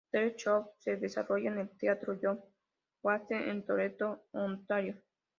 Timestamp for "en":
1.51-1.59, 3.49-3.63